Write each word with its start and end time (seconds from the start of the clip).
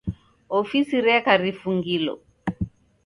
Ofisi 0.59 0.97
reka 1.07 1.31
rifungilo. 1.41 2.13